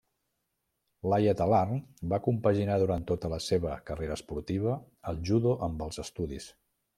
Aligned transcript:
Laia 1.11 1.33
Talarn 1.41 1.75
va 2.13 2.19
compaginar 2.27 2.77
durant 2.85 3.05
tota 3.11 3.31
la 3.35 3.39
seva 3.49 3.75
carrera 3.91 4.17
esportiva 4.21 4.79
el 5.13 5.21
judo 5.31 5.55
amb 5.69 5.87
els 5.89 6.03
estudis. 6.07 6.51